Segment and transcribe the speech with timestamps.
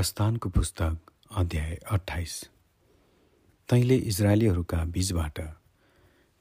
[0.00, 2.34] प्रस्थानको पुस्तक अध्याय अठाइस
[3.68, 5.38] तैँले इजरायलीहरूका बीचबाट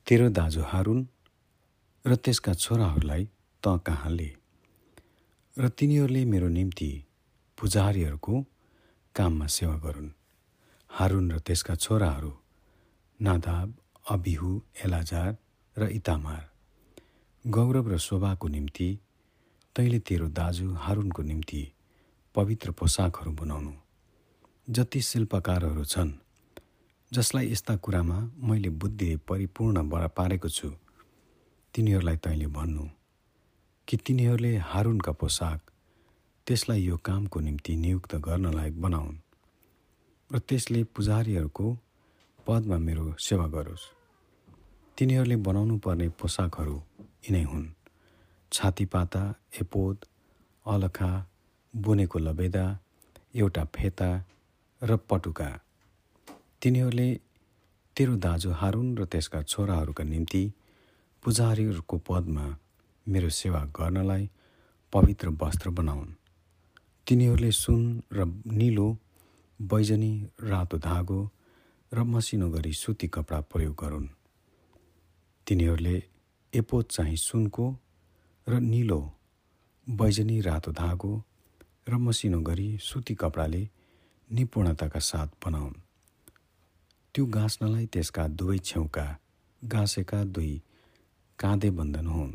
[0.08, 1.08] तेरो दाजु हारुन
[2.08, 3.28] र त्यसका छोराहरूलाई
[3.64, 4.36] त कहाँ ले?
[5.58, 7.04] र तिनीहरूले मेरो निम्ति
[7.58, 8.46] पुजारीहरूको
[9.16, 10.10] काममा सेवा गरून्।
[10.90, 12.32] हारुन र त्यसका छोराहरू
[13.22, 13.74] नादाब
[14.10, 15.38] अबिहु एलाजार
[15.78, 16.44] र इतामार।
[17.48, 19.00] गौरव र शोभाको निम्ति
[19.76, 21.72] तैँले तेरो दाजु हारुनको निम्ति
[22.36, 23.74] पवित्र पोसाकहरू बनाउनु।
[24.68, 26.12] जति शिल्पकारहरू छन्
[27.12, 30.70] जसलाई यस्ता कुरामा मैले बुद्धि परिपूर्ण पारेको छु
[31.74, 32.86] तिनीहरूलाई तैँले भन्नु
[33.88, 35.62] कि तिनीहरूले हारुनका पोसाक
[36.48, 39.18] त्यसलाई यो कामको निम्ति नियुक्त गर्नलाई बनाउन्
[40.32, 41.68] र त्यसले पुजारीहरूको
[42.48, 43.86] पदमा मेरो सेवा गरोस्।
[44.98, 46.78] तिनीहरूले बनाउनु पर्ने पोसाकहरू
[47.26, 47.68] यिनै हुन्।
[48.52, 49.24] छातीपाता
[49.62, 49.98] एपोद
[50.66, 51.12] अलखा
[51.76, 52.66] बुनेको लबेदा
[53.36, 54.10] एउटा फेता
[54.82, 55.50] र पटुका।
[56.62, 57.10] तिनीहरूले
[57.96, 60.44] तेरो दाजु हारुन र त्यसका छोराहरूका निम्ति
[61.24, 62.46] पुजारीहरूको पदमा
[63.08, 64.30] मेरो सेवा गर्नलाई
[64.94, 66.12] पवित्र वस्त्र बनाउन्।
[67.08, 68.98] तिनीहरूले सुन र निलो
[69.62, 71.22] बैजनी रातो धागो
[71.94, 74.08] र मसिनो गरी सुती कपडा प्रयोग गरून्।
[75.48, 76.04] तिनीहरूले
[76.54, 77.66] एपोत चाहिँ सुनको
[78.48, 79.02] र निलो
[79.88, 81.14] बैजनी रातो धागो
[81.90, 83.62] र मसिनो गरी सुती कपडाले
[84.30, 85.74] निपुणताका साथ बनाउन्।
[87.16, 89.06] त्यो गाँच्नलाई त्यसका दुवै छेउका
[89.62, 90.52] गाँसेका दुई
[91.40, 92.34] काँधे बन्धन हुन्।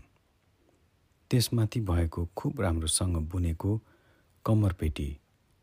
[1.31, 3.73] त्यसमाथि भएको खुब राम्रोसँग बुनेको
[4.45, 5.09] कम्मरपेटी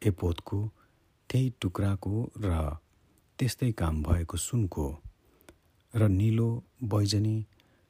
[0.02, 0.60] एपोतको
[1.30, 2.52] त्यही टुक्राको र
[3.40, 4.86] त्यस्तै काम भएको सुनको
[5.94, 6.50] र निलो
[6.84, 7.38] बैजनी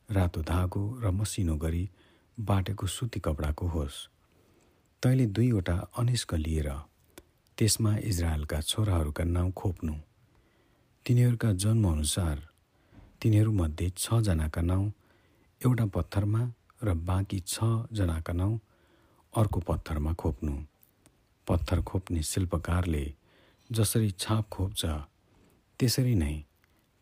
[0.09, 1.83] रातो धागो र मसिनो गरी
[2.37, 4.07] बाटेको सुती कपडाको होस्।
[5.03, 6.69] तैँले दुईवटा अनिस्क लिएर
[7.57, 9.93] त्यसमा इजरायलका छोराहरूका नाउँ खोप्नु।
[11.05, 12.37] तिनीहरूका जन्मअनुसार
[13.21, 14.85] तिनीहरूमध्ये छजनाका नाउँ
[15.61, 16.41] एउटा पत्थरमा
[16.83, 18.59] र बाँकी छजनाका नाउँ
[19.33, 20.53] अर्को पत्थरमा खोप्नु।
[21.47, 23.05] पत्थर खोप्ने शिल्पकारले
[23.69, 24.85] जसरी छाप खोप्छ
[25.79, 26.35] त्यसरी नै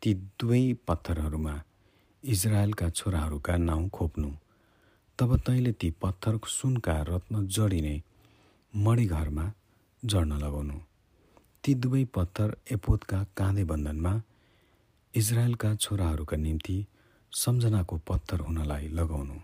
[0.01, 1.61] ती दुवै पत्थरहरूमा
[2.23, 4.31] इजरायलका छोराहरूका नाउँ खोप्नु।
[5.19, 7.95] तब तैँले ती पत्थर सुनका रत्न जडिने
[8.73, 9.45] मणिघरमा
[10.03, 10.77] जड्न लगाउनु।
[11.63, 14.13] ती दुवै पत्थर एपोतका काँधे बन्धनमा
[15.13, 16.77] इजरायलका छोराहरूका निम्ति
[17.33, 19.37] सम्झनाको पत्थर हुनलाई लगाउनु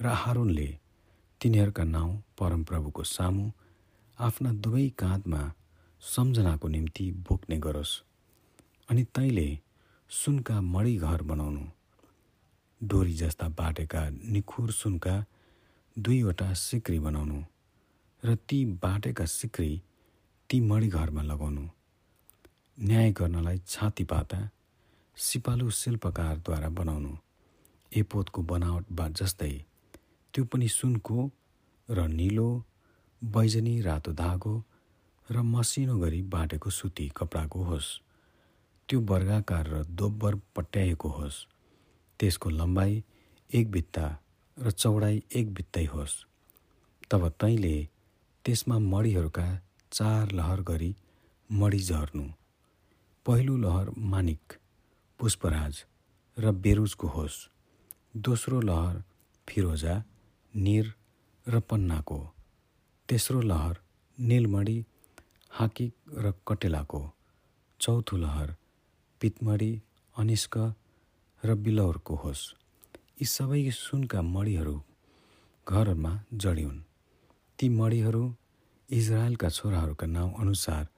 [0.00, 0.68] र हारुनले
[1.40, 3.50] तिनीहरूका नाउँ परमप्रभुको सामु
[4.18, 5.42] आफ्ना दुवै काँधमा
[6.02, 8.00] सम्झनाको निम्ति बोक्ने गरोस्
[8.90, 9.48] अनि तैँले
[10.10, 11.64] सुनका मणिघर बनाउनु।
[12.80, 15.14] डोरी जस्ता बाटेका निखुर सुनका
[15.96, 17.42] दुईवटा सिक्री बनाउनु
[18.22, 19.72] र ती बाटेका सिक्री
[20.50, 21.64] ती मणिघरमा लगाउनु।
[22.78, 24.40] न्याय गर्नलाई छाती पाता
[25.16, 27.12] सिपालु शिल्पकारद्वारा बनाउनु।
[27.92, 29.52] एपोतको बनावट बा जस्तै
[30.34, 31.30] त्यो पनि सुनको
[31.88, 32.50] र निलो
[33.22, 34.56] बैजनी रातो धागो
[35.28, 37.88] र मसिनो गरी बाटेको सुती कपडाको होस्।
[38.88, 41.46] त्यो वर्गाकार र दोब्बर पट्याएको होस्।
[42.20, 43.02] त्यसको लम्बाइ
[43.50, 44.06] एक भित्ता
[44.56, 46.14] र चौडाइ एक भित्तै होस्।
[47.10, 47.76] तब तैँले
[48.44, 49.46] त्यसमा मडीहरूका
[49.92, 50.94] चार लहर गरी
[51.50, 52.24] मडी झर्नु।
[53.26, 54.52] पहिलो लहर मानिक
[55.20, 55.84] पुष्पराज
[56.36, 57.38] र बेरुजको होस्।
[58.16, 59.02] दोस्रो लहर
[59.48, 59.94] फिरोजा
[60.54, 60.92] निर
[61.46, 62.20] र पन्नाको।
[63.08, 63.78] तेस्रो लहर
[64.18, 64.78] निलमणी
[65.50, 67.02] हाकिक र कटेलाको।
[67.80, 68.54] चौथो लहर
[69.20, 69.72] पितमडी
[70.16, 70.56] अनिस्क
[71.44, 72.42] र बिलौरको होस्।
[73.20, 74.76] यी सबै सुनका मणिहरू
[75.66, 76.80] घरमा जडिउन्।
[77.58, 78.24] ती मणिहरू
[78.88, 80.88] इजरायलका छोराहरूका नाउँ अनुसार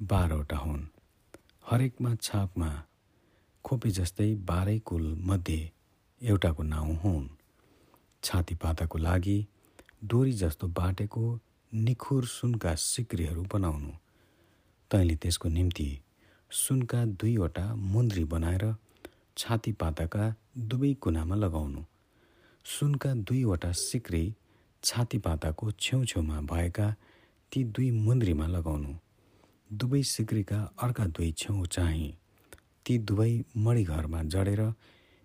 [0.00, 0.82] बाह्रवटा हुन्।
[1.70, 2.70] हरेकमा छापमा
[3.64, 5.60] खोपी जस्तै बाह्रै कुल मध्ये
[6.20, 7.28] एउटाको नाउँ हुन्।
[8.22, 9.38] छातीपाताको लागि
[10.04, 11.24] डोरी जस्तो बाटेको
[11.72, 13.92] निखुर सुनका सिक्रीहरू बनाउनु।
[14.90, 15.88] तैँले त्यसको निम्ति
[16.50, 18.64] सुनका दुईवटा मुन्द्री बनाएर
[19.38, 20.24] छाती पाताका
[20.70, 21.82] दुवै कुनामा लगाउनु।
[22.66, 24.22] सुनका दुईवटा सिक्री
[24.82, 26.86] छाती पाताको छेउछेउमा भएका
[27.52, 28.92] ती दुई मुन्द्रीमा लगाउनु।
[29.70, 32.10] दुवै सिक्रीका अर्का दुई छेउ चाहिँ
[32.86, 33.32] ती दुवै
[33.64, 34.62] मणिघरमा जडेर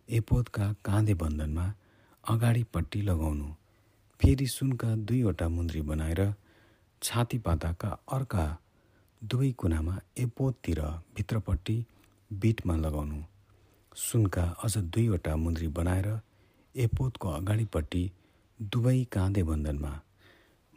[0.09, 1.65] एपोतका काँधे बन्धनमा
[2.23, 3.47] अगाडिपट्टि लगाउनु।
[4.19, 6.21] फेरि सुनका दुईवटा मुन्द्री बनाएर
[7.01, 8.45] छाती पाताका अर्का
[9.21, 10.81] दुवै कुनामा एपोततिर
[11.15, 11.77] भित्रपट्टि
[12.31, 13.21] बिटमा लगाउनु।
[13.95, 16.07] सुनका अझ दुईवटा मुन्द्री बनाएर
[16.75, 18.03] एपोतको अगाडिपट्टि
[18.59, 19.93] दुवै काँधे बन्धनमा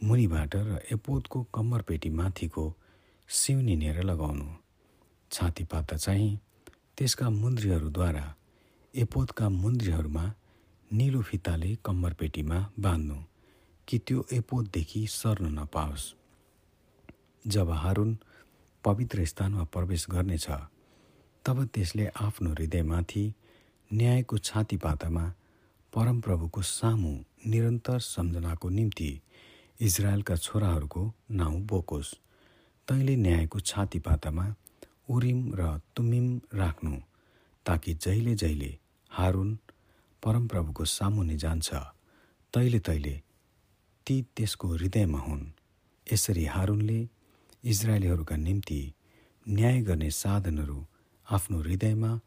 [0.01, 2.65] मुनिबाट र एपोतको कम्मरपेटी माथिको
[3.29, 4.47] सिउनी नेर लगाउनु।
[5.31, 6.39] छातीपाता चाहिँ
[6.97, 8.27] त्यसका मुन्द्रीहरूद्वारा
[8.95, 10.25] एपोतका मुन्द्रीहरूमा
[10.91, 13.19] निलो फिताले कम्मरपेटीमा बाँध्नु
[13.89, 16.13] कि त्यो एपोतदेखि सर्न नपाओस्।
[17.45, 18.17] जब हारुन
[18.85, 20.47] पवित्र स्थानमा प्रवेश गर्नेछ
[21.47, 23.25] तब त्यसले आफ्नो हृदयमाथि
[23.91, 25.25] न्यायको छातीपातामा
[25.93, 27.11] परमप्रभुको सामु
[27.51, 29.11] निरन्तर सम्झनाको निम्ति
[29.81, 31.03] इजरायलका छोराहरूको
[31.41, 32.11] नाउँ बोकोस्।
[32.89, 34.47] तैँले न्यायको छातीपातामा
[35.15, 35.63] उरिम र
[35.97, 36.95] तुमिम राख्नु
[37.67, 38.73] ताकि जहिले जहिले
[39.11, 39.51] हारुन
[40.23, 41.71] परमप्रभुको सामुने जान्छ
[42.55, 43.15] तैले तैले
[44.07, 45.45] ती त्यसको हृदयमा हुन्।
[46.07, 47.01] यसरी हारुनले
[47.65, 48.83] इजरायलीहरूका निम्ति
[49.47, 50.81] न्याय गर्ने साधनहरू
[51.31, 52.21] आफ्नो हृदयमा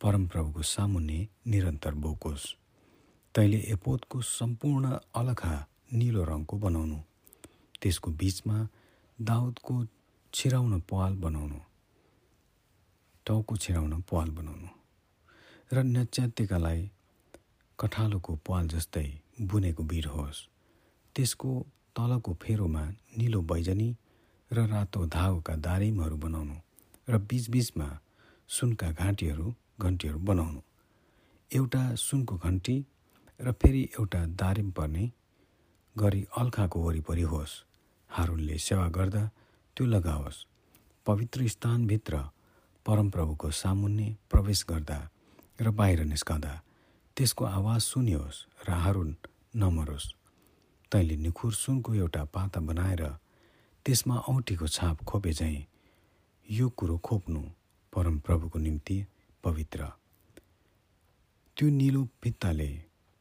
[0.00, 2.44] परमप्रभुको सामुन्ने निरन्तर बोकोस्।
[3.34, 5.54] तैले एपोतको सम्पूर्ण अलखा
[5.92, 6.98] निलो रङको बनाउनु।
[7.80, 8.68] त्यसको बिचमा
[9.18, 9.74] दाउदको
[10.34, 11.60] छिराउन पाल बनाउनु।
[13.26, 14.68] टाउको छिराउन पाल बनाउनु।
[15.72, 16.90] र नच्यात्यकालाई
[17.80, 19.08] कठालोको पाल जस्तै
[19.40, 20.46] बुनेको बिर होस्।
[21.14, 21.50] त्यसको
[21.96, 22.84] तलको फेरोमा
[23.18, 23.96] निलो बैजनी
[24.52, 26.56] र रातो धागोका दारिमहरू बनाउनु।
[27.08, 27.88] र बिचबिचमा
[28.48, 30.60] सुनका घाँटीहरू घन्टीहरू बनाउनु।
[31.50, 32.76] एउटा सुनको घन्टी
[33.40, 35.04] र फेरि एउटा दारिम पर्ने
[35.96, 37.52] गरी अल्खाको वरिपरि होस्।
[38.10, 39.24] हारुनले सेवा गर्दा
[39.76, 40.44] त्यो लगाओस्।
[41.06, 42.14] पवित्र स्थानभित्र
[42.86, 44.98] परमप्रभुको सामुन्ने प्रवेश गर्दा
[45.60, 46.54] र बाहिर निस्कँदा
[47.16, 49.10] त्यसको आवाज सुनियोस् र हारुन
[49.56, 50.12] नमरोस्।
[50.92, 53.02] तैँले निखुर सुनको एउटा पाता बनाएर
[53.86, 55.66] त्यसमा औँठीको छाप खोपे चाहिँ
[56.48, 57.42] यो कुरो खोप्नु
[57.94, 59.04] परमप्रभुको निम्ति
[59.44, 59.86] पवित्र।
[61.56, 62.68] त्यो निलो भित्ताले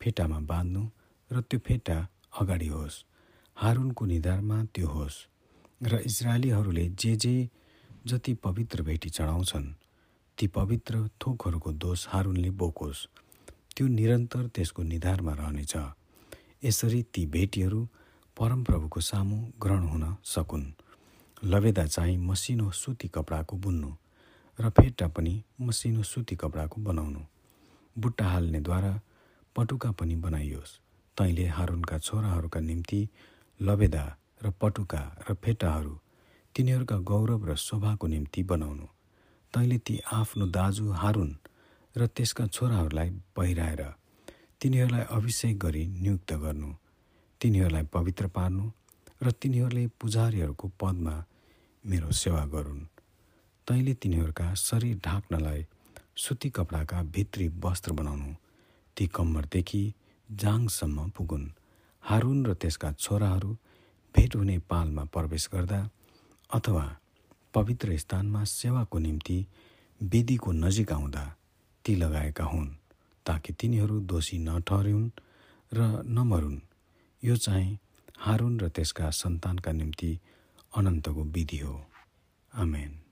[0.02, 0.90] फेटामा बाँध्नु
[1.32, 1.98] र त्यो फेटा
[2.42, 3.04] अगाडि होस्।
[3.58, 5.18] हारुनको निधारमा त्यो होस्।
[5.84, 7.50] र इजरायलीहरूले जे जे
[8.08, 9.74] जति पवित्र भेटी चढाउँछन्
[10.38, 13.08] ती पवित्र थोकहरूको दोष हारुनले बोकोस्।
[13.76, 15.74] त्यो निरन्तर त्यसको निधारमा रहनेछ।
[16.64, 17.88] यसरी ती भेटीहरू
[18.38, 20.66] परमप्रभुको सामु ग्रहण हुन सकुन्।
[21.46, 23.92] लवेदा चाहिँ मसिनो सुती कपडाको बुन्नु।
[24.60, 27.22] र फेटा पनि मसिनो सुती कपडाको बनाउनु।
[27.96, 28.94] बुट्टा हाल्नेद्वारा
[29.56, 30.80] पटुका पनि बनाइयोस्।
[31.18, 33.00] तैँले हारुनका छोराहरूका निम्ति
[33.60, 34.06] लबेदा
[34.44, 35.94] र पटुका र फेटाहरू
[36.56, 38.88] तिनीहरूका गौरव र शोभाको निम्ति बनाउनु।
[39.54, 41.32] तैँले ती आफ्नो दाजु हारुन
[41.96, 43.84] र त्यसका छोराहरूलाई पहिराएर
[44.62, 46.70] तिनीहरूलाई अभिषेक गरी नियुक्त गर्नु।
[47.42, 48.72] तिनीहरूलाई पवित्र पार्नु
[49.24, 51.16] र तिनीहरूले पुजारीहरूको पदमा
[51.86, 52.93] मेरो सेवा गरून्।
[53.68, 55.66] तैँले तिनीहरूका शरीर ढाक्नलाई
[56.16, 58.34] सुती कपडाका भित्री वस्त्र बनाउनु।
[58.98, 59.84] ती कम्मरदेखि
[60.30, 61.48] जाङसम्म पुगुन्।
[62.04, 63.52] हारुन र त्यसका छोराहरू
[64.16, 65.80] भेट हुने पालमा प्रवेश गर्दा
[66.50, 66.86] अथवा
[67.54, 69.38] पवित्र स्थानमा सेवाको निम्ति
[70.02, 71.24] वेदीको नजिक आउँदा
[71.86, 72.68] ती लगाएका हुन्
[73.26, 75.10] ताकि तिनीहरू दोषी नठहरुन्
[75.72, 76.60] र नमरुन्।
[77.24, 77.80] यो चाहिँ
[78.20, 80.12] हारुन र त्यसका सन्तानका निम्ति
[80.78, 81.76] अनन्तको विधि हो।
[82.54, 83.03] आमेन।